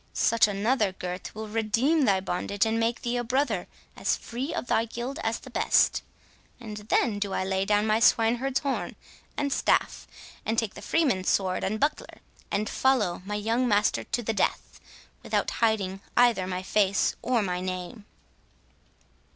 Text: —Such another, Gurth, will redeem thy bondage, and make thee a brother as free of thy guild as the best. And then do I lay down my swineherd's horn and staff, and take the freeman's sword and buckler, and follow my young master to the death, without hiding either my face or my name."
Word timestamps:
—Such 0.13 0.47
another, 0.47 0.93
Gurth, 0.93 1.35
will 1.35 1.47
redeem 1.47 2.05
thy 2.05 2.19
bondage, 2.21 2.65
and 2.65 2.79
make 2.79 3.03
thee 3.03 3.17
a 3.17 3.23
brother 3.23 3.67
as 3.95 4.15
free 4.17 4.51
of 4.51 4.65
thy 4.65 4.85
guild 4.85 5.19
as 5.19 5.37
the 5.37 5.51
best. 5.51 6.01
And 6.59 6.77
then 6.77 7.19
do 7.19 7.33
I 7.35 7.43
lay 7.43 7.65
down 7.65 7.85
my 7.85 7.99
swineherd's 7.99 8.61
horn 8.61 8.95
and 9.37 9.53
staff, 9.53 10.07
and 10.43 10.57
take 10.57 10.73
the 10.73 10.81
freeman's 10.81 11.29
sword 11.29 11.63
and 11.63 11.79
buckler, 11.79 12.21
and 12.49 12.67
follow 12.67 13.21
my 13.27 13.35
young 13.35 13.67
master 13.67 14.03
to 14.05 14.23
the 14.23 14.33
death, 14.33 14.79
without 15.21 15.51
hiding 15.61 16.01
either 16.17 16.47
my 16.47 16.63
face 16.63 17.15
or 17.21 17.43
my 17.43 17.59
name." 17.61 18.05